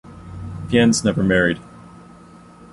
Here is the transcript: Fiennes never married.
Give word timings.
Fiennes 0.67 1.03
never 1.03 1.21
married. 1.21 1.59